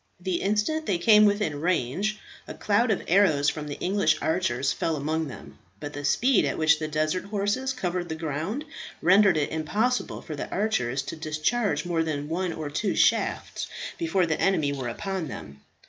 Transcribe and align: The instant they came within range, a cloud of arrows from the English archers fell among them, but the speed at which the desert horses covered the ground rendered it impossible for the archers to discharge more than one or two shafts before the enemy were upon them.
The 0.19 0.41
instant 0.41 0.87
they 0.87 0.97
came 0.97 1.25
within 1.25 1.61
range, 1.61 2.17
a 2.47 2.55
cloud 2.55 2.89
of 2.89 3.03
arrows 3.07 3.49
from 3.49 3.67
the 3.67 3.77
English 3.79 4.17
archers 4.19 4.71
fell 4.73 4.95
among 4.95 5.27
them, 5.27 5.59
but 5.79 5.93
the 5.93 6.03
speed 6.03 6.43
at 6.43 6.57
which 6.57 6.79
the 6.79 6.87
desert 6.87 7.25
horses 7.25 7.71
covered 7.71 8.09
the 8.09 8.15
ground 8.15 8.65
rendered 9.03 9.37
it 9.37 9.51
impossible 9.51 10.23
for 10.23 10.35
the 10.35 10.49
archers 10.49 11.03
to 11.03 11.15
discharge 11.15 11.85
more 11.85 12.01
than 12.01 12.29
one 12.29 12.51
or 12.51 12.71
two 12.71 12.95
shafts 12.95 13.67
before 13.99 14.25
the 14.25 14.41
enemy 14.41 14.73
were 14.73 14.89
upon 14.89 15.27
them. 15.27 15.61